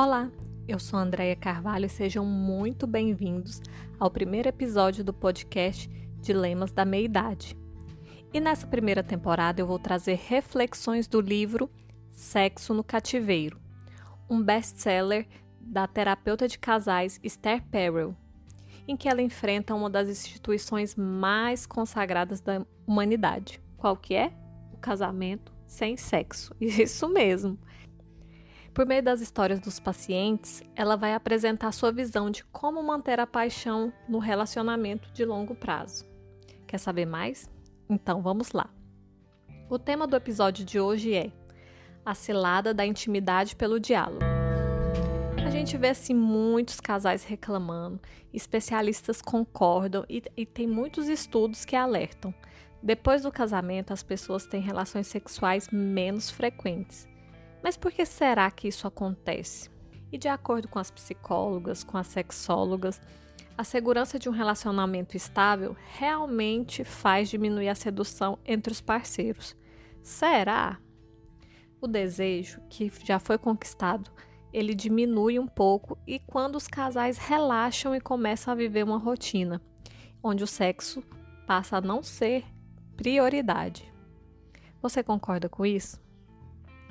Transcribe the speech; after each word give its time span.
Olá, 0.00 0.30
eu 0.68 0.78
sou 0.78 0.96
Andréia 0.96 1.34
Carvalho 1.34 1.86
e 1.86 1.88
sejam 1.88 2.24
muito 2.24 2.86
bem-vindos 2.86 3.60
ao 3.98 4.08
primeiro 4.08 4.48
episódio 4.48 5.02
do 5.02 5.12
podcast 5.12 5.90
Dilemas 6.22 6.70
da 6.70 6.84
Meia-Idade. 6.84 7.58
E 8.32 8.38
nessa 8.38 8.64
primeira 8.64 9.02
temporada 9.02 9.60
eu 9.60 9.66
vou 9.66 9.76
trazer 9.76 10.14
reflexões 10.14 11.08
do 11.08 11.20
livro 11.20 11.68
Sexo 12.12 12.72
no 12.72 12.84
Cativeiro, 12.84 13.60
um 14.30 14.40
best-seller 14.40 15.26
da 15.60 15.88
terapeuta 15.88 16.46
de 16.46 16.60
casais 16.60 17.18
Esther 17.20 17.60
Perel, 17.64 18.14
em 18.86 18.96
que 18.96 19.08
ela 19.08 19.20
enfrenta 19.20 19.74
uma 19.74 19.90
das 19.90 20.08
instituições 20.08 20.94
mais 20.94 21.66
consagradas 21.66 22.40
da 22.40 22.64
humanidade. 22.86 23.60
Qual 23.76 23.96
que 23.96 24.14
é? 24.14 24.32
O 24.72 24.76
casamento 24.76 25.52
sem 25.66 25.96
sexo. 25.96 26.54
Isso 26.62 27.08
mesmo. 27.08 27.58
Por 28.78 28.86
meio 28.86 29.02
das 29.02 29.20
histórias 29.20 29.58
dos 29.58 29.80
pacientes, 29.80 30.62
ela 30.76 30.94
vai 30.94 31.12
apresentar 31.12 31.72
sua 31.72 31.90
visão 31.90 32.30
de 32.30 32.44
como 32.44 32.80
manter 32.80 33.18
a 33.18 33.26
paixão 33.26 33.92
no 34.08 34.20
relacionamento 34.20 35.10
de 35.10 35.24
longo 35.24 35.52
prazo. 35.52 36.06
Quer 36.64 36.78
saber 36.78 37.04
mais? 37.04 37.50
Então 37.90 38.22
vamos 38.22 38.52
lá. 38.52 38.70
O 39.68 39.80
tema 39.80 40.06
do 40.06 40.14
episódio 40.14 40.64
de 40.64 40.78
hoje 40.78 41.12
é 41.12 41.32
a 42.06 42.14
cilada 42.14 42.72
da 42.72 42.86
intimidade 42.86 43.56
pelo 43.56 43.80
diálogo. 43.80 44.24
A 45.44 45.50
gente 45.50 45.76
vê 45.76 45.88
assim 45.88 46.14
muitos 46.14 46.78
casais 46.78 47.24
reclamando, 47.24 48.00
especialistas 48.32 49.20
concordam 49.20 50.04
e, 50.08 50.22
e 50.36 50.46
tem 50.46 50.68
muitos 50.68 51.08
estudos 51.08 51.64
que 51.64 51.74
alertam. 51.74 52.32
Depois 52.80 53.22
do 53.22 53.32
casamento, 53.32 53.92
as 53.92 54.04
pessoas 54.04 54.46
têm 54.46 54.60
relações 54.60 55.08
sexuais 55.08 55.68
menos 55.68 56.30
frequentes 56.30 57.08
mas 57.62 57.76
por 57.76 57.92
que 57.92 58.04
será 58.04 58.50
que 58.50 58.68
isso 58.68 58.86
acontece? 58.86 59.70
E 60.10 60.18
de 60.18 60.28
acordo 60.28 60.68
com 60.68 60.78
as 60.78 60.90
psicólogas, 60.90 61.84
com 61.84 61.98
as 61.98 62.06
sexólogas, 62.06 63.00
a 63.56 63.64
segurança 63.64 64.18
de 64.18 64.28
um 64.28 64.32
relacionamento 64.32 65.16
estável 65.16 65.76
realmente 65.96 66.84
faz 66.84 67.28
diminuir 67.28 67.68
a 67.68 67.74
sedução 67.74 68.38
entre 68.46 68.72
os 68.72 68.80
parceiros. 68.80 69.56
Será? 70.00 70.78
O 71.80 71.86
desejo, 71.86 72.60
que 72.70 72.90
já 73.04 73.18
foi 73.18 73.36
conquistado, 73.36 74.10
ele 74.52 74.74
diminui 74.74 75.38
um 75.38 75.46
pouco 75.46 75.98
e 76.06 76.18
quando 76.18 76.56
os 76.56 76.66
casais 76.66 77.18
relaxam 77.18 77.94
e 77.94 78.00
começam 78.00 78.52
a 78.52 78.56
viver 78.56 78.84
uma 78.84 78.98
rotina, 78.98 79.60
onde 80.22 80.42
o 80.42 80.46
sexo 80.46 81.02
passa 81.46 81.76
a 81.76 81.80
não 81.80 82.02
ser 82.02 82.44
prioridade. 82.96 83.92
Você 84.80 85.02
concorda 85.02 85.48
com 85.48 85.66
isso? 85.66 86.00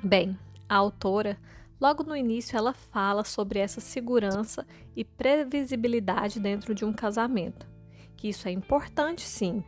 Bem, 0.02 0.38
a 0.68 0.76
autora, 0.76 1.38
logo 1.80 2.02
no 2.02 2.16
início, 2.16 2.56
ela 2.56 2.72
fala 2.72 3.24
sobre 3.24 3.58
essa 3.58 3.80
segurança 3.80 4.66
e 4.94 5.04
previsibilidade 5.04 6.38
dentro 6.38 6.74
de 6.74 6.84
um 6.84 6.92
casamento. 6.92 7.66
Que 8.16 8.28
isso 8.28 8.48
é 8.48 8.50
importante, 8.50 9.22
sim, 9.22 9.64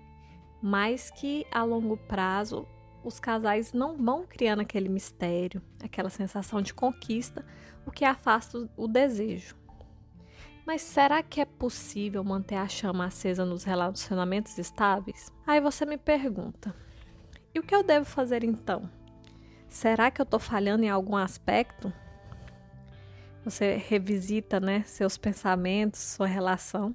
mas 0.62 1.10
que 1.10 1.46
a 1.50 1.62
longo 1.62 1.96
prazo 1.96 2.66
os 3.02 3.18
casais 3.18 3.72
não 3.72 3.96
vão 3.96 4.26
criando 4.26 4.60
aquele 4.60 4.88
mistério, 4.88 5.62
aquela 5.82 6.10
sensação 6.10 6.60
de 6.60 6.74
conquista, 6.74 7.44
o 7.86 7.90
que 7.90 8.04
afasta 8.04 8.68
o 8.76 8.86
desejo. 8.86 9.56
Mas 10.66 10.82
será 10.82 11.22
que 11.22 11.40
é 11.40 11.44
possível 11.44 12.22
manter 12.22 12.56
a 12.56 12.68
chama 12.68 13.06
acesa 13.06 13.44
nos 13.44 13.64
relacionamentos 13.64 14.58
estáveis? 14.58 15.32
Aí 15.46 15.60
você 15.60 15.86
me 15.86 15.96
pergunta: 15.96 16.74
e 17.54 17.58
o 17.58 17.62
que 17.62 17.74
eu 17.74 17.82
devo 17.82 18.04
fazer 18.04 18.44
então? 18.44 18.88
Será 19.70 20.10
que 20.10 20.20
eu 20.20 20.24
estou 20.24 20.40
falhando 20.40 20.84
em 20.84 20.90
algum 20.90 21.16
aspecto? 21.16 21.92
Você 23.44 23.76
revisita, 23.76 24.58
né, 24.58 24.82
seus 24.82 25.16
pensamentos, 25.16 26.00
sua 26.00 26.26
relação. 26.26 26.94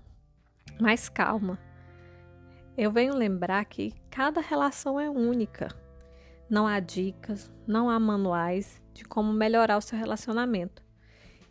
Mas 0.79 1.07
calma. 1.07 1.57
Eu 2.77 2.91
venho 2.91 3.15
lembrar 3.15 3.63
que 3.63 3.93
cada 4.11 4.41
relação 4.41 4.99
é 4.99 5.09
única. 5.09 5.69
Não 6.49 6.67
há 6.67 6.81
dicas, 6.81 7.49
não 7.65 7.89
há 7.89 7.97
manuais 7.97 8.81
de 8.93 9.05
como 9.05 9.31
melhorar 9.31 9.77
o 9.77 9.81
seu 9.81 9.97
relacionamento. 9.97 10.83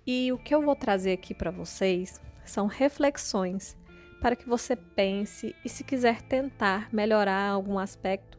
E 0.07 0.31
o 0.31 0.39
que 0.39 0.55
eu 0.55 0.61
vou 0.61 0.77
trazer 0.77 1.13
aqui 1.13 1.35
para 1.35 1.51
vocês 1.51 2.21
são 2.45 2.67
reflexões 2.67 3.77
para 4.21 4.37
que 4.37 4.47
você 4.47 4.77
pense 4.77 5.57
e, 5.65 5.69
se 5.71 5.83
quiser 5.83 6.21
tentar 6.23 6.89
melhorar 6.93 7.49
algum 7.49 7.79
aspecto, 7.79 8.39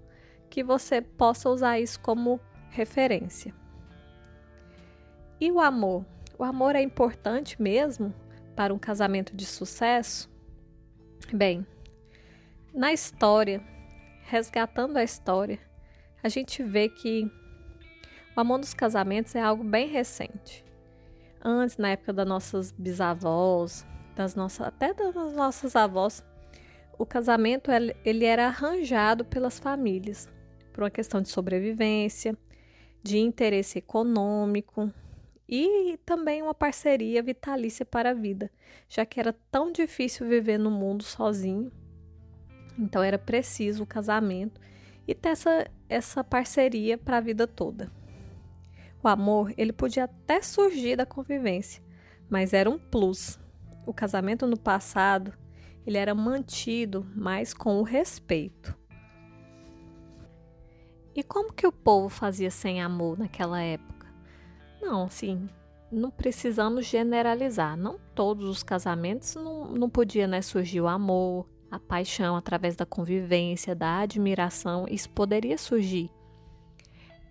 que 0.49 0.63
você 0.63 1.01
possa 1.01 1.49
usar 1.49 1.79
isso 1.79 1.99
como 1.99 2.39
referência. 2.75 3.53
E 5.39 5.51
o 5.51 5.59
amor? 5.59 6.05
O 6.37 6.43
amor 6.43 6.75
é 6.75 6.81
importante 6.81 7.61
mesmo 7.61 8.13
para 8.55 8.73
um 8.73 8.77
casamento 8.77 9.35
de 9.35 9.45
sucesso? 9.45 10.29
Bem, 11.33 11.65
na 12.73 12.91
história, 12.91 13.61
resgatando 14.23 14.97
a 14.97 15.03
história, 15.03 15.59
a 16.21 16.27
gente 16.27 16.61
vê 16.61 16.89
que 16.89 17.31
o 18.35 18.39
amor 18.39 18.59
dos 18.59 18.73
casamentos 18.73 19.33
é 19.35 19.41
algo 19.41 19.63
bem 19.63 19.87
recente. 19.87 20.63
Antes, 21.41 21.77
na 21.77 21.89
época 21.89 22.11
das 22.11 22.27
nossas 22.27 22.71
bisavós, 22.71 23.85
das 24.15 24.35
nossas, 24.35 24.67
até 24.67 24.93
das 24.93 25.13
nossas 25.33 25.75
avós, 25.75 26.23
o 26.97 27.05
casamento 27.05 27.71
ele 28.03 28.25
era 28.25 28.47
arranjado 28.47 29.23
pelas 29.23 29.59
famílias 29.59 30.29
por 30.73 30.83
uma 30.83 30.89
questão 30.89 31.21
de 31.21 31.29
sobrevivência, 31.29 32.37
de 33.05 33.19
interesse 33.19 33.77
econômico 33.77 34.91
e 35.47 35.95
também 36.03 36.41
uma 36.41 36.55
parceria 36.55 37.21
vitalícia 37.21 37.85
para 37.85 38.09
a 38.09 38.13
vida, 38.15 38.49
já 38.89 39.05
que 39.05 39.19
era 39.19 39.31
tão 39.51 39.71
difícil 39.71 40.27
viver 40.27 40.57
no 40.57 40.71
mundo 40.71 41.03
sozinho. 41.03 41.71
Então 42.79 43.03
era 43.03 43.19
preciso 43.19 43.83
o 43.83 43.85
casamento 43.85 44.59
e 45.07 45.13
ter 45.13 45.29
essa, 45.29 45.69
essa 45.87 46.23
parceria 46.23 46.97
para 46.97 47.17
a 47.17 47.21
vida 47.21 47.45
toda. 47.45 47.91
O 49.03 49.07
amor, 49.07 49.53
ele 49.55 49.71
podia 49.71 50.05
até 50.05 50.41
surgir 50.41 50.95
da 50.95 51.05
convivência, 51.05 51.83
mas 52.27 52.53
era 52.53 52.67
um 52.67 52.79
plus. 52.79 53.39
O 53.85 53.93
casamento 53.93 54.47
no 54.47 54.57
passado, 54.57 55.31
ele 55.85 55.99
era 55.99 56.15
mantido 56.15 57.05
mais 57.15 57.53
com 57.53 57.79
o 57.79 57.83
respeito. 57.83 58.75
E 61.15 61.23
como 61.23 61.53
que 61.53 61.65
o 61.65 61.71
povo 61.71 62.09
fazia 62.09 62.51
sem 62.51 62.81
amor 62.81 63.17
naquela 63.17 63.61
época? 63.61 64.07
Não, 64.81 65.09
sim, 65.09 65.47
não 65.91 66.11
precisamos 66.11 66.85
generalizar. 66.85 67.77
Não 67.77 67.97
todos 68.13 68.43
os 68.45 68.61
casamentos 68.61 69.35
não, 69.35 69.71
não 69.71 69.89
podia 69.89 70.27
né, 70.27 70.41
surgir 70.41 70.81
o 70.81 70.87
amor, 70.87 71.47
a 71.71 71.79
paixão 71.79 72.35
através 72.35 72.75
da 72.75 72.85
convivência, 72.85 73.75
da 73.75 73.99
admiração, 73.99 74.85
isso 74.89 75.09
poderia 75.09 75.57
surgir. 75.57 76.09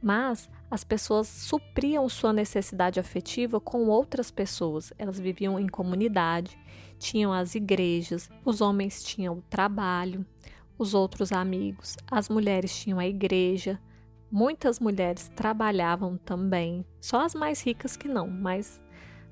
Mas 0.03 0.51
as 0.71 0.85
pessoas 0.85 1.29
supriam 1.29 2.09
sua 2.09 2.33
necessidade 2.33 3.01
afetiva 3.01 3.59
com 3.59 3.87
outras 3.89 4.31
pessoas. 4.31 4.93
Elas 4.99 5.19
viviam 5.19 5.59
em 5.59 5.67
comunidade, 5.67 6.59
tinham 6.99 7.33
as 7.33 7.55
igrejas, 7.55 8.29
os 8.45 8.61
homens 8.61 9.03
tinham 9.03 9.39
o 9.39 9.43
trabalho, 9.43 10.27
os 10.79 10.95
outros 10.95 11.33
amigos, 11.33 11.97
as 12.11 12.29
mulheres 12.29 12.77
tinham 12.77 12.99
a 12.99 13.07
igreja, 13.07 13.81
muitas 14.31 14.81
mulheres 14.81 15.31
trabalhavam 15.35 16.17
também, 16.17 16.85
só 17.01 17.25
as 17.25 17.35
mais 17.35 17.63
ricas 17.63 17.97
que 17.97 18.09
não, 18.09 18.29
mas 18.29 18.83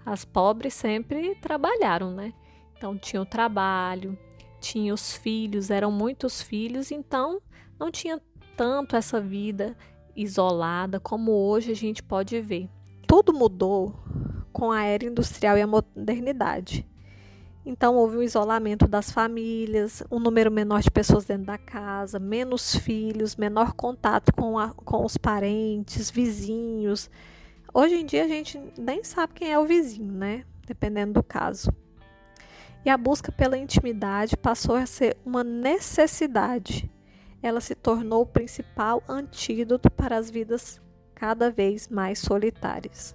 as 0.04 0.24
pobres 0.24 0.74
sempre 0.74 1.34
trabalharam, 1.36 2.12
né? 2.12 2.32
Então 2.76 2.96
tinha 2.96 3.22
o 3.22 3.26
trabalho, 3.26 4.18
tinha 4.60 4.94
os 4.94 5.16
filhos, 5.16 5.70
eram 5.70 5.90
muitos 5.90 6.40
filhos, 6.40 6.90
então 6.90 7.40
não 7.78 7.90
tinha 7.90 8.20
tanto 8.56 8.96
essa 8.96 9.20
vida 9.20 9.76
isolada 10.14 11.00
como 11.00 11.32
hoje 11.32 11.72
a 11.72 11.76
gente 11.76 12.02
pode 12.02 12.40
ver. 12.40 12.68
Tudo 13.06 13.32
mudou 13.32 13.94
com 14.52 14.70
a 14.70 14.84
era 14.84 15.04
industrial 15.04 15.56
e 15.56 15.62
a 15.62 15.66
modernidade. 15.66 16.86
Então, 17.64 17.94
houve 17.94 18.16
um 18.16 18.22
isolamento 18.22 18.88
das 18.88 19.12
famílias, 19.12 20.02
um 20.10 20.18
número 20.18 20.50
menor 20.50 20.82
de 20.82 20.90
pessoas 20.90 21.24
dentro 21.24 21.46
da 21.46 21.58
casa, 21.58 22.18
menos 22.18 22.74
filhos, 22.74 23.36
menor 23.36 23.72
contato 23.74 24.32
com, 24.32 24.58
a, 24.58 24.70
com 24.74 25.04
os 25.04 25.16
parentes, 25.16 26.10
vizinhos. 26.10 27.08
Hoje 27.72 27.94
em 27.94 28.04
dia, 28.04 28.24
a 28.24 28.28
gente 28.28 28.60
nem 28.76 29.04
sabe 29.04 29.34
quem 29.34 29.52
é 29.52 29.58
o 29.58 29.64
vizinho, 29.64 30.12
né? 30.12 30.44
Dependendo 30.66 31.14
do 31.14 31.22
caso. 31.22 31.72
E 32.84 32.90
a 32.90 32.96
busca 32.96 33.30
pela 33.30 33.56
intimidade 33.56 34.36
passou 34.36 34.74
a 34.74 34.84
ser 34.84 35.16
uma 35.24 35.44
necessidade. 35.44 36.90
Ela 37.40 37.60
se 37.60 37.76
tornou 37.76 38.22
o 38.22 38.26
principal 38.26 39.02
antídoto 39.08 39.88
para 39.88 40.16
as 40.16 40.28
vidas 40.28 40.80
cada 41.14 41.48
vez 41.48 41.88
mais 41.88 42.18
solitárias. 42.18 43.14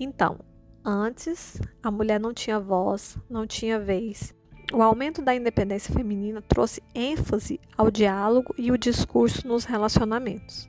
Então, 0.00 0.38
Antes, 0.88 1.60
a 1.82 1.90
mulher 1.90 2.20
não 2.20 2.32
tinha 2.32 2.60
voz, 2.60 3.18
não 3.28 3.44
tinha 3.44 3.76
vez. 3.76 4.32
O 4.72 4.80
aumento 4.80 5.20
da 5.20 5.34
independência 5.34 5.92
feminina 5.92 6.40
trouxe 6.40 6.80
ênfase 6.94 7.60
ao 7.76 7.90
diálogo 7.90 8.54
e 8.56 8.70
o 8.70 8.78
discurso 8.78 9.48
nos 9.48 9.64
relacionamentos. 9.64 10.68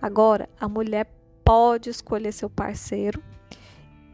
Agora, 0.00 0.48
a 0.60 0.68
mulher 0.68 1.12
pode 1.44 1.90
escolher 1.90 2.30
seu 2.30 2.48
parceiro 2.48 3.20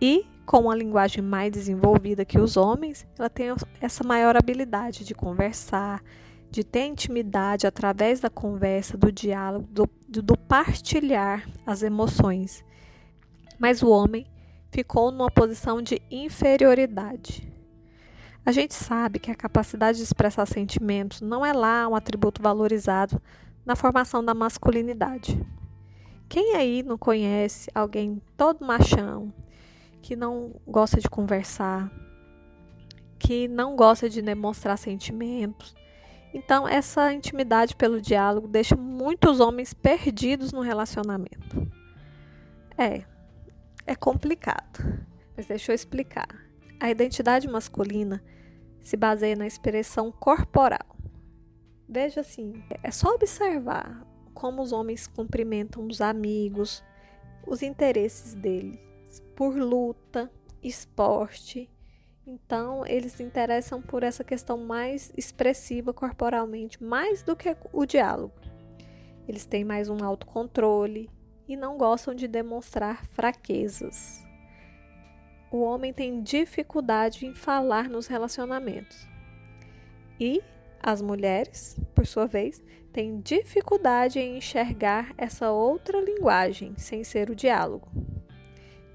E 0.00 0.24
com 0.46 0.60
uma 0.60 0.74
linguagem 0.74 1.22
mais 1.22 1.52
desenvolvida 1.52 2.24
que 2.24 2.38
os 2.38 2.56
homens, 2.56 3.06
ela 3.18 3.28
tem 3.28 3.48
essa 3.78 4.02
maior 4.02 4.38
habilidade 4.38 5.04
de 5.04 5.14
conversar, 5.14 6.02
de 6.50 6.64
ter 6.64 6.86
intimidade 6.86 7.66
através 7.66 8.20
da 8.20 8.30
conversa, 8.30 8.96
do 8.96 9.12
diálogo, 9.12 9.66
do, 9.70 9.86
do 10.08 10.38
partilhar 10.38 11.46
as 11.66 11.82
emoções. 11.82 12.64
Mas 13.58 13.82
o 13.82 13.90
homem 13.90 14.26
ficou 14.76 15.10
numa 15.10 15.30
posição 15.30 15.80
de 15.80 16.02
inferioridade. 16.10 17.50
A 18.44 18.52
gente 18.52 18.74
sabe 18.74 19.18
que 19.18 19.30
a 19.30 19.34
capacidade 19.34 19.96
de 19.96 20.04
expressar 20.04 20.44
sentimentos 20.44 21.22
não 21.22 21.46
é 21.46 21.50
lá 21.50 21.88
um 21.88 21.94
atributo 21.94 22.42
valorizado 22.42 23.18
na 23.64 23.74
formação 23.74 24.22
da 24.22 24.34
masculinidade. 24.34 25.42
Quem 26.28 26.56
aí 26.56 26.82
não 26.82 26.98
conhece 26.98 27.70
alguém 27.74 28.20
todo 28.36 28.66
machão, 28.66 29.32
que 30.02 30.14
não 30.14 30.52
gosta 30.66 31.00
de 31.00 31.08
conversar, 31.08 31.90
que 33.18 33.48
não 33.48 33.76
gosta 33.76 34.10
de 34.10 34.20
demonstrar 34.20 34.76
sentimentos? 34.76 35.74
Então, 36.34 36.68
essa 36.68 37.14
intimidade 37.14 37.74
pelo 37.74 37.98
diálogo 37.98 38.46
deixa 38.46 38.76
muitos 38.76 39.40
homens 39.40 39.72
perdidos 39.72 40.52
no 40.52 40.60
relacionamento. 40.60 41.66
É, 42.76 43.04
é 43.86 43.94
complicado, 43.94 45.06
mas 45.36 45.46
deixa 45.46 45.72
eu 45.72 45.74
explicar. 45.74 46.28
A 46.80 46.90
identidade 46.90 47.48
masculina 47.48 48.22
se 48.80 48.96
baseia 48.96 49.36
na 49.36 49.46
expressão 49.46 50.10
corporal. 50.12 50.96
Veja 51.88 52.20
assim, 52.20 52.62
é 52.82 52.90
só 52.90 53.14
observar 53.14 54.04
como 54.34 54.60
os 54.60 54.72
homens 54.72 55.06
cumprimentam 55.06 55.86
os 55.86 56.00
amigos, 56.00 56.82
os 57.46 57.62
interesses 57.62 58.34
deles 58.34 58.86
por 59.34 59.54
luta, 59.54 60.30
esporte. 60.62 61.70
Então, 62.26 62.84
eles 62.86 63.12
se 63.12 63.22
interessam 63.22 63.80
por 63.80 64.02
essa 64.02 64.24
questão 64.24 64.58
mais 64.58 65.12
expressiva 65.16 65.92
corporalmente, 65.92 66.82
mais 66.82 67.22
do 67.22 67.36
que 67.36 67.56
o 67.72 67.86
diálogo. 67.86 68.34
Eles 69.28 69.46
têm 69.46 69.64
mais 69.64 69.88
um 69.88 70.02
autocontrole 70.02 71.08
e 71.48 71.56
não 71.56 71.76
gostam 71.76 72.14
de 72.14 72.26
demonstrar 72.26 73.04
fraquezas 73.06 74.26
o 75.50 75.62
homem 75.62 75.92
tem 75.92 76.22
dificuldade 76.22 77.26
em 77.26 77.34
falar 77.34 77.88
nos 77.88 78.06
relacionamentos. 78.06 79.08
E 80.18 80.42
as 80.82 81.00
mulheres, 81.00 81.76
por 81.94 82.06
sua 82.06 82.26
vez, 82.26 82.62
têm 82.92 83.20
dificuldade 83.20 84.18
em 84.18 84.38
enxergar 84.38 85.12
essa 85.16 85.50
outra 85.50 86.00
linguagem 86.00 86.74
sem 86.76 87.04
ser 87.04 87.30
o 87.30 87.34
diálogo. 87.34 87.88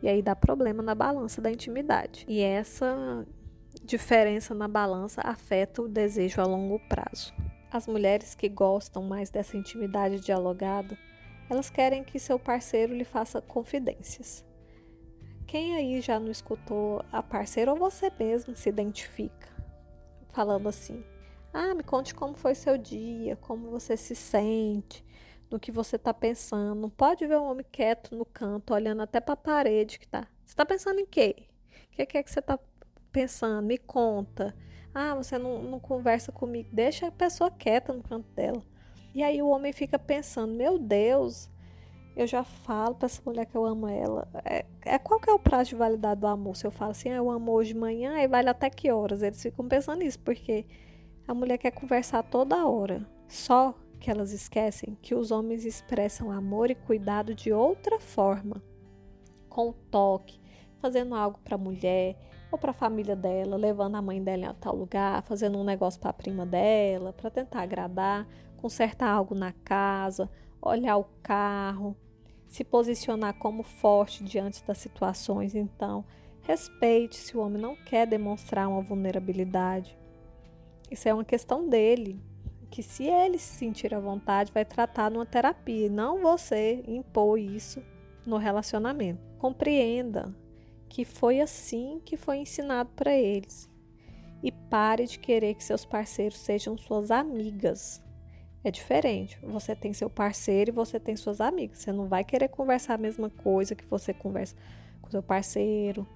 E 0.01 0.07
aí 0.07 0.21
dá 0.21 0.35
problema 0.35 0.81
na 0.81 0.95
balança 0.95 1.41
da 1.41 1.51
intimidade. 1.51 2.25
E 2.27 2.41
essa 2.41 3.25
diferença 3.83 4.53
na 4.53 4.67
balança 4.67 5.21
afeta 5.23 5.81
o 5.81 5.87
desejo 5.87 6.41
a 6.41 6.45
longo 6.45 6.79
prazo. 6.87 7.33
As 7.71 7.87
mulheres 7.87 8.35
que 8.35 8.49
gostam 8.49 9.03
mais 9.03 9.29
dessa 9.29 9.55
intimidade 9.55 10.19
dialogada, 10.19 10.97
elas 11.51 11.69
querem 11.69 12.01
que 12.01 12.17
seu 12.17 12.39
parceiro 12.39 12.95
lhe 12.95 13.03
faça 13.03 13.41
confidências. 13.41 14.45
Quem 15.45 15.75
aí 15.75 15.99
já 15.99 16.17
não 16.17 16.31
escutou 16.31 17.03
a 17.11 17.21
parceira 17.21 17.73
ou 17.73 17.77
você 17.77 18.09
mesmo 18.17 18.55
se 18.55 18.69
identifica 18.69 19.49
falando 20.31 20.69
assim: 20.69 21.03
"Ah, 21.53 21.75
me 21.75 21.83
conte 21.83 22.15
como 22.15 22.33
foi 22.33 22.55
seu 22.55 22.77
dia, 22.77 23.35
como 23.35 23.69
você 23.69 23.97
se 23.97 24.15
sente, 24.15 25.03
no 25.49 25.59
que 25.59 25.73
você 25.73 25.97
está 25.97 26.13
pensando". 26.13 26.79
Não 26.79 26.89
pode 26.89 27.27
ver 27.27 27.37
um 27.37 27.51
homem 27.51 27.65
quieto 27.69 28.15
no 28.15 28.23
canto, 28.23 28.73
olhando 28.73 29.01
até 29.01 29.19
para 29.19 29.33
a 29.33 29.37
parede 29.37 29.99
que 29.99 30.07
tá. 30.07 30.25
Você 30.45 30.53
está 30.53 30.65
pensando 30.65 31.01
em 31.01 31.05
quê? 31.05 31.35
O 31.91 31.95
que 31.97 32.17
é 32.17 32.23
que 32.23 32.31
você 32.31 32.39
está 32.39 32.57
pensando? 33.11 33.67
Me 33.67 33.77
conta. 33.77 34.55
Ah, 34.95 35.15
você 35.15 35.37
não, 35.37 35.61
não 35.61 35.81
conversa 35.81 36.31
comigo. 36.31 36.69
Deixa 36.71 37.07
a 37.07 37.11
pessoa 37.11 37.51
quieta 37.51 37.91
no 37.91 38.01
canto 38.01 38.29
dela. 38.29 38.63
E 39.13 39.23
aí 39.23 39.41
o 39.41 39.47
homem 39.47 39.73
fica 39.73 39.99
pensando: 39.99 40.53
meu 40.53 40.77
Deus, 40.77 41.49
eu 42.15 42.27
já 42.27 42.43
falo 42.43 42.95
para 42.95 43.05
essa 43.05 43.21
mulher 43.25 43.45
que 43.45 43.55
eu 43.55 43.65
amo 43.65 43.87
ela. 43.87 44.27
É, 44.43 44.65
é, 44.81 44.97
qual 44.97 45.19
que 45.19 45.29
é 45.29 45.33
o 45.33 45.39
prazo 45.39 45.69
de 45.69 45.75
validade 45.75 46.19
do 46.19 46.27
amor? 46.27 46.55
Se 46.55 46.65
eu 46.65 46.71
falo 46.71 46.91
assim, 46.91 47.09
ah, 47.09 47.15
eu 47.15 47.29
amo 47.29 47.51
hoje 47.51 47.73
de 47.73 47.79
manhã, 47.79 48.13
aí 48.15 48.27
vale 48.27 48.49
até 48.49 48.69
que 48.69 48.91
horas? 48.91 49.21
Eles 49.21 49.41
ficam 49.41 49.67
pensando 49.67 49.99
nisso, 49.99 50.19
porque 50.19 50.65
a 51.27 51.33
mulher 51.33 51.57
quer 51.57 51.71
conversar 51.71 52.23
toda 52.23 52.65
hora. 52.65 53.07
Só 53.27 53.73
que 53.99 54.11
elas 54.11 54.31
esquecem 54.31 54.97
que 55.01 55.15
os 55.15 55.31
homens 55.31 55.63
expressam 55.63 56.31
amor 56.31 56.69
e 56.69 56.75
cuidado 56.75 57.33
de 57.33 57.53
outra 57.53 57.99
forma. 57.99 58.61
Com 59.47 59.69
o 59.69 59.73
toque, 59.73 60.39
fazendo 60.79 61.15
algo 61.15 61.39
para 61.43 61.55
a 61.55 61.57
mulher 61.57 62.17
ou 62.51 62.57
para 62.57 62.71
a 62.71 62.73
família 62.73 63.15
dela, 63.15 63.55
levando 63.55 63.95
a 63.95 64.01
mãe 64.01 64.21
dela 64.21 64.49
a 64.49 64.53
tal 64.53 64.75
lugar, 64.75 65.21
fazendo 65.23 65.57
um 65.57 65.63
negócio 65.63 65.99
para 65.99 66.09
a 66.09 66.13
prima 66.13 66.45
dela, 66.45 67.13
para 67.13 67.29
tentar 67.29 67.61
agradar, 67.61 68.27
consertar 68.61 69.09
algo 69.09 69.33
na 69.33 69.51
casa, 69.51 70.29
olhar 70.61 70.97
o 70.97 71.05
carro, 71.23 71.97
se 72.47 72.63
posicionar 72.63 73.33
como 73.33 73.63
forte 73.63 74.23
diante 74.23 74.63
das 74.63 74.77
situações. 74.77 75.55
Então, 75.55 76.05
respeite 76.41 77.15
se 77.15 77.35
o 77.35 77.39
homem 77.39 77.61
não 77.61 77.75
quer 77.75 78.05
demonstrar 78.05 78.67
uma 78.67 78.81
vulnerabilidade. 78.81 79.97
Isso 80.89 81.07
é 81.07 81.13
uma 81.13 81.25
questão 81.25 81.67
dele, 81.67 82.21
que 82.69 82.83
se 82.83 83.05
ele 83.05 83.37
se 83.37 83.55
sentir 83.55 83.93
à 83.93 83.99
vontade, 83.99 84.51
vai 84.51 84.65
tratar 84.65 85.09
numa 85.09 85.25
terapia, 85.25 85.89
não 85.89 86.21
você 86.21 86.83
impor 86.87 87.39
isso 87.39 87.81
no 88.25 88.37
relacionamento. 88.37 89.21
Compreenda 89.39 90.35
que 90.87 91.05
foi 91.05 91.39
assim 91.39 92.01
que 92.03 92.17
foi 92.17 92.37
ensinado 92.37 92.89
para 92.95 93.13
eles. 93.13 93.69
E 94.43 94.51
pare 94.51 95.05
de 95.05 95.19
querer 95.19 95.53
que 95.53 95.63
seus 95.63 95.85
parceiros 95.85 96.37
sejam 96.37 96.77
suas 96.77 97.11
amigas 97.11 98.03
é 98.63 98.71
diferente. 98.71 99.37
Você 99.43 99.75
tem 99.75 99.93
seu 99.93 100.09
parceiro 100.09 100.71
e 100.71 100.73
você 100.73 100.99
tem 100.99 101.15
suas 101.15 101.41
amigas. 101.41 101.79
Você 101.79 101.91
não 101.91 102.07
vai 102.07 102.23
querer 102.23 102.47
conversar 102.47 102.95
a 102.95 102.97
mesma 102.97 103.29
coisa 103.29 103.75
que 103.75 103.85
você 103.85 104.13
conversa 104.13 104.55
com 105.01 105.09
seu 105.09 105.23
parceiro, 105.23 106.07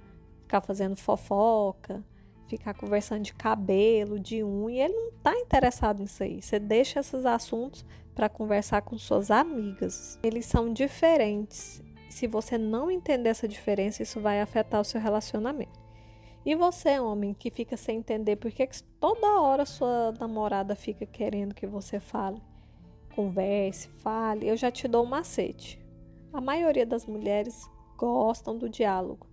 ficar 0.42 0.62
fazendo 0.62 0.96
fofoca, 0.96 2.04
ficar 2.48 2.74
conversando 2.74 3.24
de 3.24 3.34
cabelo, 3.34 4.20
de 4.20 4.44
unha. 4.44 4.86
Ele 4.86 4.94
não 4.94 5.10
está 5.10 5.34
interessado 5.38 6.02
nisso 6.02 6.24
aí. 6.24 6.42
Você 6.42 6.60
deixa 6.60 7.00
esses 7.00 7.26
assuntos 7.26 7.86
para 8.14 8.30
conversar 8.30 8.82
com 8.82 8.98
suas 8.98 9.32
amigas. 9.32 10.20
Eles 10.24 10.46
são 10.46 10.72
diferentes. 10.72 11.82
Se 12.10 12.28
você 12.28 12.58
não 12.58 12.90
entender 12.90 13.30
essa 13.30 13.48
diferença, 13.48 14.04
isso 14.04 14.22
vai 14.22 14.40
afetar 14.40 14.80
o 14.80 14.86
seu 14.86 15.02
relacionamento. 15.02 15.85
E 16.46 16.54
você, 16.54 17.00
homem, 17.00 17.34
que 17.34 17.50
fica 17.50 17.76
sem 17.76 17.98
entender 17.98 18.36
por 18.36 18.52
que 18.52 18.70
toda 19.00 19.42
hora 19.42 19.66
sua 19.66 20.12
namorada 20.20 20.76
fica 20.76 21.04
querendo 21.04 21.56
que 21.56 21.66
você 21.66 22.00
fale, 22.00 22.40
converse, 23.16 23.88
fale, 23.88 24.48
eu 24.48 24.56
já 24.56 24.70
te 24.70 24.88
dou 24.88 25.04
um 25.04 25.10
macete. 25.10 25.84
A 26.32 26.40
maioria 26.40 26.86
das 26.86 27.08
mulheres 27.08 27.68
gostam 27.98 28.56
do 28.56 28.70
diálogo. 28.70 29.26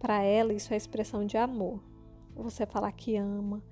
Para 0.00 0.20
ela, 0.20 0.52
isso 0.52 0.74
é 0.74 0.76
expressão 0.76 1.24
de 1.24 1.36
amor. 1.36 1.80
Você 2.34 2.66
falar 2.66 2.90
que 2.90 3.16
ama, 3.16 3.62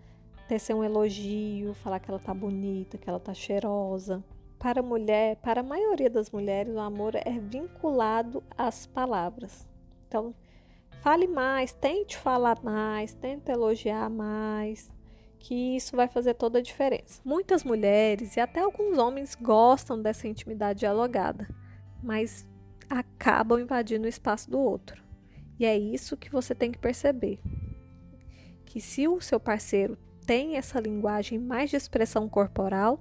tecer 0.46 0.76
um 0.76 0.84
elogio, 0.84 1.74
falar 1.74 1.98
que 1.98 2.08
ela 2.08 2.20
tá 2.20 2.32
bonita, 2.32 2.96
que 2.96 3.10
ela 3.10 3.18
tá 3.18 3.34
cheirosa. 3.34 4.22
Para 4.60 4.78
a 4.78 4.82
mulher, 4.82 5.36
para 5.36 5.60
a 5.60 5.64
maioria 5.64 6.08
das 6.08 6.30
mulheres, 6.30 6.72
o 6.72 6.78
amor 6.78 7.16
é 7.16 7.38
vinculado 7.38 8.44
às 8.56 8.86
palavras. 8.86 9.66
Então, 10.06 10.32
Fale 11.04 11.26
mais, 11.26 11.70
tente 11.70 12.16
falar 12.16 12.58
mais, 12.62 13.12
tente 13.12 13.52
elogiar 13.52 14.08
mais, 14.08 14.90
que 15.38 15.76
isso 15.76 15.94
vai 15.94 16.08
fazer 16.08 16.32
toda 16.32 16.60
a 16.60 16.62
diferença. 16.62 17.20
Muitas 17.22 17.62
mulheres 17.62 18.38
e 18.38 18.40
até 18.40 18.60
alguns 18.60 18.96
homens 18.96 19.34
gostam 19.34 20.00
dessa 20.00 20.26
intimidade 20.26 20.78
dialogada, 20.78 21.46
mas 22.02 22.48
acabam 22.88 23.60
invadindo 23.60 24.06
o 24.06 24.08
espaço 24.08 24.50
do 24.50 24.58
outro. 24.58 25.04
E 25.60 25.66
é 25.66 25.76
isso 25.76 26.16
que 26.16 26.32
você 26.32 26.54
tem 26.54 26.72
que 26.72 26.78
perceber. 26.78 27.38
Que 28.64 28.80
se 28.80 29.06
o 29.06 29.20
seu 29.20 29.38
parceiro 29.38 29.98
tem 30.24 30.56
essa 30.56 30.80
linguagem 30.80 31.38
mais 31.38 31.68
de 31.68 31.76
expressão 31.76 32.30
corporal, 32.30 32.98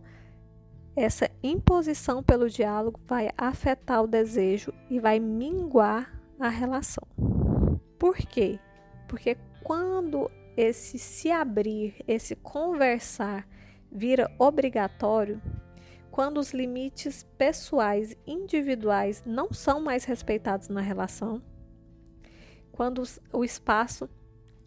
essa 0.93 1.31
imposição 1.41 2.21
pelo 2.21 2.49
diálogo 2.49 2.99
vai 3.07 3.29
afetar 3.37 4.03
o 4.03 4.07
desejo 4.07 4.73
e 4.89 4.99
vai 4.99 5.21
minguar 5.21 6.13
a 6.37 6.49
relação. 6.49 7.07
Por 8.03 8.17
quê? 8.17 8.59
Porque 9.07 9.37
quando 9.63 10.29
esse 10.57 10.99
se 10.99 11.31
abrir, 11.31 11.95
esse 12.05 12.35
conversar 12.35 13.47
vira 13.89 14.29
obrigatório, 14.37 15.41
quando 16.11 16.37
os 16.37 16.51
limites 16.51 17.23
pessoais 17.37 18.13
individuais 18.27 19.23
não 19.25 19.53
são 19.53 19.81
mais 19.81 20.03
respeitados 20.03 20.67
na 20.67 20.81
relação, 20.81 21.41
quando 22.73 23.01
o 23.31 23.41
espaço 23.41 24.09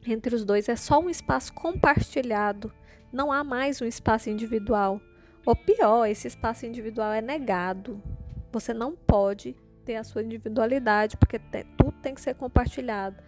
entre 0.07 0.35
os 0.35 0.43
dois 0.43 0.67
é 0.71 0.75
só 0.75 0.99
um 0.99 1.11
espaço 1.11 1.53
compartilhado, 1.53 2.73
não 3.13 3.31
há 3.31 3.45
mais 3.45 3.83
um 3.83 3.85
espaço 3.85 4.31
individual. 4.31 4.99
Ou 5.45 5.55
pior, 5.55 6.07
esse 6.07 6.27
espaço 6.27 6.65
individual 6.65 7.13
é 7.13 7.21
negado. 7.21 8.03
Você 8.51 8.73
não 8.73 8.97
pode 8.97 9.55
ter 9.85 9.97
a 9.97 10.05
sua 10.05 10.23
individualidade, 10.23 11.19
porque 11.19 11.39
tudo 11.77 11.93
tem 12.01 12.15
que 12.15 12.21
ser 12.23 12.35
compartilhado. 12.35 13.26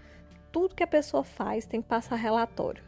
Tudo 0.50 0.74
que 0.74 0.82
a 0.82 0.86
pessoa 0.86 1.22
faz 1.22 1.66
tem 1.66 1.82
que 1.82 1.88
passar 1.88 2.16
relatório. 2.16 2.82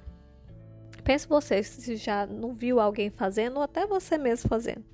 Pense 1.05 1.27
você 1.27 1.63
se 1.63 1.97
já 1.97 2.27
não 2.27 2.55
viu 2.55 2.79
alguém 2.79 3.11
fazendo 3.11 3.57
ou 3.57 3.63
até 3.63 3.87
você 3.87 4.17
mesmo 4.17 4.49
fazendo. 4.49 4.85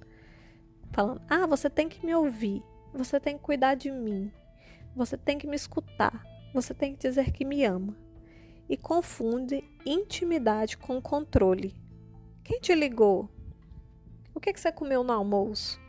Falando: 0.92 1.20
"Ah, 1.28 1.46
você 1.46 1.68
tem 1.68 1.88
que 1.88 2.04
me 2.04 2.14
ouvir. 2.14 2.62
Você 2.92 3.20
tem 3.20 3.36
que 3.36 3.44
cuidar 3.44 3.74
de 3.74 3.90
mim. 3.90 4.32
Você 4.94 5.16
tem 5.16 5.36
que 5.36 5.46
me 5.46 5.56
escutar. 5.56 6.24
Você 6.54 6.72
tem 6.72 6.94
que 6.94 7.08
dizer 7.08 7.32
que 7.32 7.44
me 7.44 7.64
ama." 7.64 7.96
E 8.68 8.76
confunde 8.76 9.62
intimidade 9.84 10.76
com 10.76 11.00
controle. 11.00 11.74
Quem 12.42 12.60
te 12.60 12.74
ligou? 12.74 13.28
O 14.34 14.40
que, 14.40 14.52
que 14.52 14.60
você 14.60 14.72
comeu 14.72 15.04
no 15.04 15.12
almoço? 15.12 15.80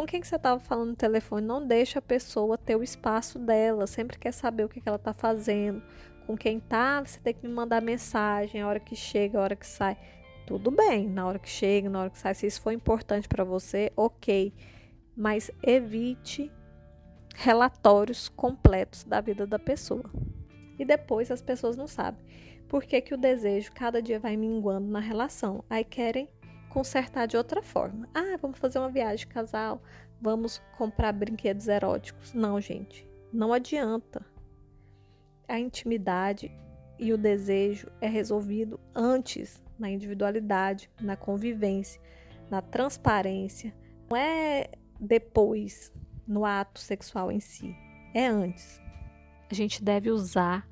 Com 0.00 0.06
quem 0.06 0.18
que 0.18 0.26
você 0.26 0.36
estava 0.36 0.58
falando 0.58 0.88
no 0.88 0.96
telefone? 0.96 1.46
Não 1.46 1.66
deixa 1.66 1.98
a 1.98 2.02
pessoa 2.02 2.56
ter 2.56 2.74
o 2.74 2.82
espaço 2.82 3.38
dela. 3.38 3.86
Sempre 3.86 4.18
quer 4.18 4.32
saber 4.32 4.64
o 4.64 4.68
que, 4.70 4.80
que 4.80 4.88
ela 4.88 4.96
está 4.96 5.12
fazendo. 5.12 5.82
Com 6.26 6.38
quem 6.38 6.58
tá, 6.58 7.04
você 7.04 7.20
tem 7.20 7.34
que 7.34 7.46
me 7.46 7.52
mandar 7.52 7.82
mensagem 7.82 8.62
a 8.62 8.66
hora 8.66 8.80
que 8.80 8.96
chega, 8.96 9.38
a 9.38 9.42
hora 9.42 9.54
que 9.54 9.66
sai. 9.66 9.98
Tudo 10.46 10.70
bem, 10.70 11.06
na 11.06 11.26
hora 11.26 11.38
que 11.38 11.50
chega, 11.50 11.90
na 11.90 12.00
hora 12.00 12.08
que 12.08 12.16
sai. 12.16 12.32
Se 12.32 12.46
isso 12.46 12.62
for 12.62 12.72
importante 12.72 13.28
para 13.28 13.44
você, 13.44 13.92
ok. 13.94 14.54
Mas 15.14 15.50
evite 15.62 16.50
relatórios 17.34 18.30
completos 18.30 19.04
da 19.04 19.20
vida 19.20 19.46
da 19.46 19.58
pessoa. 19.58 20.10
E 20.78 20.84
depois 20.86 21.30
as 21.30 21.42
pessoas 21.42 21.76
não 21.76 21.86
sabem 21.86 22.24
por 22.70 22.84
que, 22.84 23.02
que 23.02 23.12
o 23.12 23.18
desejo 23.18 23.70
cada 23.74 24.00
dia 24.00 24.18
vai 24.18 24.34
minguando 24.34 24.88
na 24.88 24.98
relação. 24.98 25.62
Aí 25.68 25.84
querem 25.84 26.26
consertar 26.70 27.26
de 27.26 27.36
outra 27.36 27.60
forma. 27.60 28.08
Ah, 28.14 28.38
vamos 28.40 28.58
fazer 28.58 28.78
uma 28.78 28.88
viagem 28.88 29.26
casal, 29.26 29.82
vamos 30.20 30.62
comprar 30.78 31.12
brinquedos 31.12 31.68
eróticos. 31.68 32.32
Não, 32.32 32.58
gente, 32.60 33.06
não 33.30 33.52
adianta. 33.52 34.24
A 35.46 35.58
intimidade 35.58 36.50
e 36.98 37.12
o 37.12 37.18
desejo 37.18 37.88
é 38.00 38.08
resolvido 38.08 38.80
antes, 38.94 39.62
na 39.78 39.90
individualidade, 39.90 40.90
na 41.00 41.16
convivência, 41.16 42.00
na 42.48 42.62
transparência. 42.62 43.74
Não 44.08 44.16
é 44.16 44.70
depois, 44.98 45.92
no 46.26 46.44
ato 46.44 46.78
sexual 46.78 47.32
em 47.32 47.40
si. 47.40 47.74
É 48.14 48.26
antes. 48.26 48.80
A 49.50 49.54
gente 49.54 49.82
deve 49.82 50.10
usar 50.10 50.68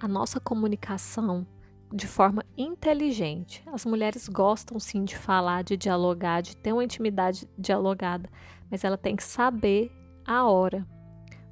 a 0.00 0.08
nossa 0.08 0.40
comunicação 0.40 1.46
de 1.92 2.06
forma 2.06 2.42
inteligente. 2.56 3.62
As 3.66 3.84
mulheres 3.84 4.28
gostam 4.28 4.80
sim 4.80 5.04
de 5.04 5.16
falar, 5.16 5.62
de 5.62 5.76
dialogar, 5.76 6.40
de 6.40 6.56
ter 6.56 6.72
uma 6.72 6.84
intimidade 6.84 7.48
dialogada, 7.58 8.28
mas 8.70 8.82
ela 8.82 8.96
tem 8.96 9.14
que 9.14 9.22
saber 9.22 9.92
a 10.24 10.44
hora. 10.44 10.86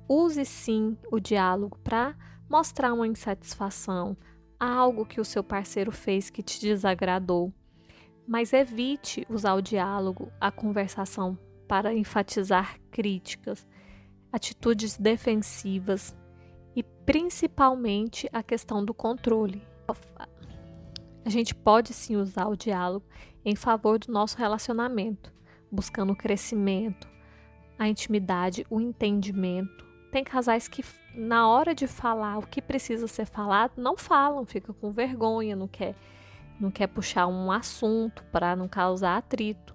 Use 0.09 0.45
sim 0.45 0.97
o 1.13 1.21
diálogo 1.21 1.79
para 1.85 2.17
mostrar 2.49 2.93
uma 2.93 3.07
insatisfação, 3.07 4.17
algo 4.59 5.07
que 5.07 5.21
o 5.21 5.25
seu 5.25 5.45
parceiro 5.45 5.93
fez 5.93 6.31
que 6.31 6.43
te 6.43 6.61
desagradou. 6.61 7.53
Mas 8.27 8.53
evite 8.53 9.27
usar 9.29 9.55
o 9.55 9.63
diálogo, 9.63 10.33
a 10.41 10.51
conversação 10.51 11.39
para 11.69 11.95
enfatizar 11.95 12.79
críticas, 12.91 13.67
atitudes 14.33 14.97
defensivas 14.97 16.17
e 16.75 16.83
principalmente 16.83 18.29
a 18.33 18.43
questão 18.43 18.85
do 18.85 18.95
controle 18.95 19.70
a 21.25 21.29
gente 21.29 21.55
pode 21.55 21.93
sim 21.93 22.17
usar 22.17 22.47
o 22.47 22.57
diálogo 22.57 23.05
em 23.45 23.55
favor 23.55 23.99
do 23.99 24.13
nosso 24.13 24.37
relacionamento, 24.37 25.33
buscando 25.71 26.13
o 26.13 26.17
crescimento, 26.17 27.09
a 27.79 27.89
intimidade, 27.89 28.67
o 28.69 28.81
entendimento. 28.81 29.85
Tem 30.11 30.25
casais 30.25 30.69
que, 30.69 30.85
na 31.15 31.49
hora 31.49 31.75
de 31.75 31.87
falar 31.87 32.39
o 32.39 32.47
que 32.47 32.61
precisa 32.61 33.07
ser 33.07 33.27
falado, 33.27 33.73
não 33.77 33.97
falam, 33.97 34.45
fica 34.45 34.73
com 34.73 34.91
vergonha, 34.91 35.55
não 35.55 35.69
quer, 35.69 35.95
não 36.59 36.71
quer 36.71 36.89
puxar 36.89 37.27
um 37.27 37.51
assunto 37.51 38.25
para 38.25 38.57
não 38.57 38.69
causar 38.69 39.17
atrito. 39.17 39.75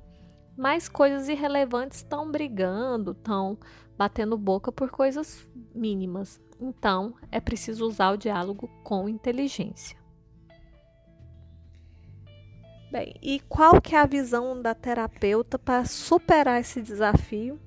Mas 0.57 0.87
coisas 0.87 1.27
irrelevantes 1.27 1.97
estão 1.97 2.31
brigando, 2.31 3.11
estão 3.11 3.57
batendo 3.97 4.37
boca 4.37 4.71
por 4.71 4.89
coisas 4.89 5.47
mínimas. 5.73 6.39
Então, 6.59 7.15
é 7.31 7.39
preciso 7.39 7.85
usar 7.85 8.11
o 8.11 8.17
diálogo 8.17 8.69
com 8.83 9.09
inteligência. 9.09 10.04
Bem, 12.95 13.13
e 13.21 13.41
qual 13.41 13.81
que 13.81 13.93
é 13.93 13.99
a 13.99 14.05
visão 14.05 14.61
da 14.61 14.73
terapeuta 14.73 15.59
para 15.59 15.83
superar 15.83 16.61
esse 16.61 16.81
desafio? 16.81 17.59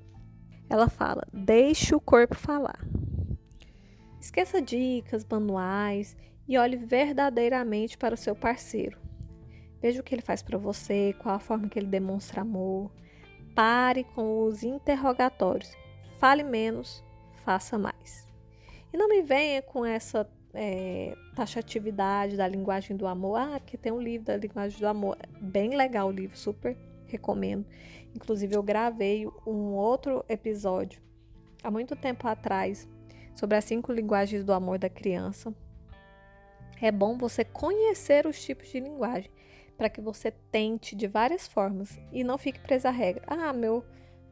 Ela 0.67 0.89
fala: 0.89 1.21
deixe 1.31 1.93
o 1.93 2.01
corpo 2.01 2.33
falar. 2.33 2.79
Esqueça 4.19 4.59
dicas, 4.59 5.23
manuais 5.29 6.17
e 6.47 6.57
olhe 6.57 6.77
verdadeiramente 6.77 7.95
para 7.95 8.15
o 8.15 8.17
seu 8.17 8.35
parceiro. 8.35 8.97
Veja 9.79 10.01
o 10.01 10.03
que 10.03 10.15
ele 10.15 10.23
faz 10.23 10.41
para 10.41 10.57
você, 10.57 11.13
qual 11.19 11.35
a 11.35 11.39
forma 11.39 11.69
que 11.69 11.77
ele 11.77 11.85
demonstra 11.85 12.41
amor. 12.41 12.91
Pare 13.53 14.05
com 14.15 14.45
os 14.45 14.63
interrogatórios. 14.63 15.71
Fale 16.17 16.41
menos, 16.41 17.03
faça 17.45 17.77
mais. 17.77 18.27
E 18.91 18.97
não 18.97 19.07
me 19.07 19.21
venha 19.21 19.61
com 19.61 19.85
essa 19.85 20.27
é, 20.53 21.15
taxatividade 21.35 22.35
da 22.35 22.47
linguagem 22.47 22.95
do 22.95 23.07
amor. 23.07 23.37
Ah, 23.37 23.59
porque 23.59 23.77
tem 23.77 23.91
um 23.91 24.01
livro 24.01 24.27
da 24.27 24.37
linguagem 24.37 24.79
do 24.79 24.87
amor. 24.87 25.17
Bem 25.39 25.75
legal 25.75 26.07
o 26.07 26.11
livro, 26.11 26.37
super 26.37 26.77
recomendo. 27.05 27.65
Inclusive, 28.15 28.55
eu 28.55 28.63
gravei 28.63 29.27
um 29.45 29.73
outro 29.73 30.23
episódio 30.27 31.01
há 31.63 31.69
muito 31.69 31.95
tempo 31.95 32.27
atrás 32.27 32.87
sobre 33.35 33.57
as 33.57 33.65
cinco 33.65 33.91
linguagens 33.91 34.43
do 34.43 34.53
amor 34.53 34.77
da 34.77 34.89
criança. 34.89 35.53
É 36.81 36.91
bom 36.91 37.17
você 37.17 37.43
conhecer 37.43 38.25
os 38.25 38.41
tipos 38.41 38.69
de 38.69 38.79
linguagem 38.79 39.31
para 39.77 39.89
que 39.89 40.01
você 40.01 40.31
tente 40.51 40.95
de 40.95 41.07
várias 41.07 41.47
formas 41.47 41.97
e 42.11 42.23
não 42.23 42.37
fique 42.37 42.59
presa 42.59 42.89
à 42.89 42.91
regra. 42.91 43.23
Ah, 43.27 43.53
meu 43.53 43.83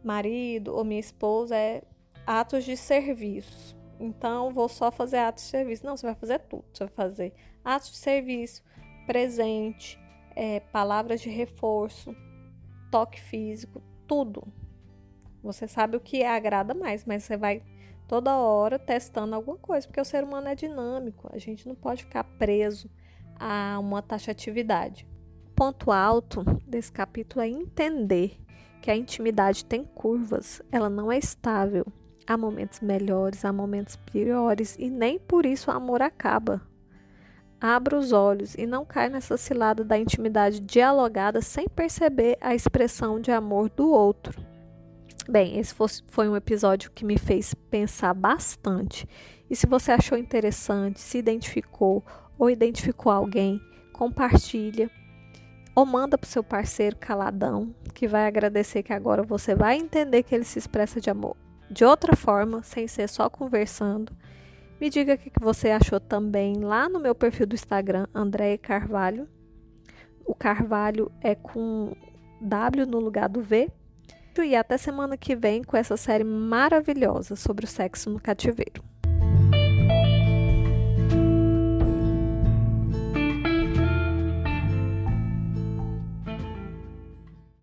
marido 0.03 0.75
ou 0.75 0.83
minha 0.83 0.99
esposa 0.99 1.55
é 1.55 1.81
atos 2.25 2.65
de 2.65 2.75
serviço 2.75 3.76
então 3.99 4.51
vou 4.51 4.69
só 4.69 4.91
fazer 4.91 5.17
atos 5.17 5.43
de 5.43 5.49
serviço. 5.49 5.85
Não, 5.85 5.97
você 5.97 6.05
vai 6.05 6.15
fazer 6.15 6.39
tudo. 6.39 6.65
Você 6.73 6.85
vai 6.85 6.93
fazer 6.93 7.33
atos 7.63 7.91
de 7.91 7.97
serviço, 7.97 8.63
presente, 9.05 9.99
é, 10.35 10.59
palavras 10.59 11.21
de 11.21 11.29
reforço, 11.29 12.15
toque 12.91 13.19
físico, 13.19 13.81
tudo. 14.07 14.47
Você 15.43 15.67
sabe 15.67 15.97
o 15.97 15.99
que 15.99 16.23
agrada 16.23 16.73
mais, 16.73 17.05
mas 17.05 17.23
você 17.23 17.37
vai 17.37 17.63
toda 18.07 18.37
hora 18.37 18.79
testando 18.79 19.35
alguma 19.35 19.57
coisa, 19.57 19.87
porque 19.87 20.01
o 20.01 20.05
ser 20.05 20.23
humano 20.23 20.47
é 20.47 20.55
dinâmico. 20.55 21.29
A 21.31 21.37
gente 21.37 21.67
não 21.67 21.75
pode 21.75 22.03
ficar 22.03 22.23
preso 22.23 22.89
a 23.39 23.77
uma 23.79 24.01
taxatividade. 24.01 25.07
O 25.47 25.51
ponto 25.51 25.91
alto 25.91 26.43
desse 26.65 26.91
capítulo 26.91 27.41
é 27.41 27.47
entender 27.47 28.39
que 28.81 28.91
a 28.91 28.95
intimidade 28.95 29.65
tem 29.65 29.83
curvas, 29.83 30.61
ela 30.71 30.89
não 30.89 31.11
é 31.11 31.17
estável. 31.17 31.85
Há 32.29 32.35
momentos 32.35 32.81
melhores, 32.81 33.45
há 33.45 33.53
momentos 33.53 33.95
piores 33.95 34.75
e 34.77 34.89
nem 34.89 35.17
por 35.17 35.45
isso 35.45 35.71
o 35.71 35.73
amor 35.73 36.01
acaba. 36.01 36.61
Abra 37.59 37.97
os 37.97 38.11
olhos 38.11 38.53
e 38.55 38.67
não 38.67 38.83
caia 38.83 39.09
nessa 39.09 39.37
cilada 39.37 39.81
da 39.81 39.97
intimidade 39.97 40.59
dialogada 40.59 41.41
sem 41.41 41.69
perceber 41.69 42.37
a 42.41 42.53
expressão 42.53 43.21
de 43.21 43.31
amor 43.31 43.69
do 43.69 43.89
outro. 43.89 44.43
Bem, 45.29 45.57
esse 45.57 45.73
foi 46.07 46.27
um 46.27 46.35
episódio 46.35 46.91
que 46.91 47.05
me 47.05 47.17
fez 47.17 47.53
pensar 47.53 48.13
bastante. 48.13 49.07
E 49.49 49.55
se 49.55 49.65
você 49.65 49.93
achou 49.93 50.17
interessante, 50.17 50.99
se 50.99 51.17
identificou 51.17 52.03
ou 52.37 52.49
identificou 52.49 53.09
alguém, 53.09 53.61
compartilha 53.93 54.91
ou 55.73 55.85
manda 55.85 56.17
para 56.17 56.27
o 56.27 56.29
seu 56.29 56.43
parceiro 56.43 56.97
caladão, 56.97 57.73
que 57.93 58.05
vai 58.05 58.27
agradecer 58.27 58.83
que 58.83 58.91
agora 58.91 59.23
você 59.23 59.55
vai 59.55 59.77
entender 59.77 60.23
que 60.23 60.35
ele 60.35 60.43
se 60.43 60.59
expressa 60.59 60.99
de 60.99 61.09
amor 61.09 61.37
de 61.69 61.85
outra 61.85 62.15
forma, 62.15 62.63
sem 62.63 62.87
ser 62.87 63.07
só 63.09 63.29
conversando. 63.29 64.11
Me 64.79 64.89
diga 64.89 65.15
o 65.15 65.17
que 65.17 65.31
você 65.39 65.71
achou 65.71 65.99
também 65.99 66.55
lá 66.57 66.87
no 66.87 66.99
meu 66.99 67.15
perfil 67.15 67.47
do 67.47 67.55
Instagram, 67.55 68.07
Andréia 68.13 68.57
Carvalho. 68.57 69.27
O 70.25 70.35
Carvalho 70.35 71.11
é 71.21 71.33
com 71.33 71.95
W 72.41 72.85
no 72.85 72.99
lugar 72.99 73.27
do 73.27 73.41
V. 73.41 73.71
E 74.39 74.55
até 74.55 74.77
semana 74.77 75.17
que 75.17 75.35
vem 75.35 75.63
com 75.63 75.75
essa 75.75 75.97
série 75.97 76.23
maravilhosa 76.23 77.35
sobre 77.35 77.65
o 77.65 77.67
sexo 77.67 78.07
no 78.07 78.19
cativeiro. 78.19 78.83